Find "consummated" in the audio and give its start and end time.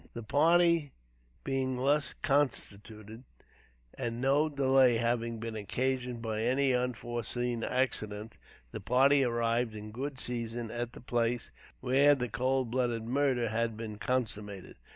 13.99-14.77